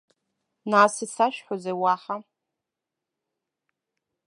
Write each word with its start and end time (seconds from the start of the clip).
Нас, 0.71 0.93
исашәҳәозеи 1.05 1.77
уаҳа? 1.81 2.15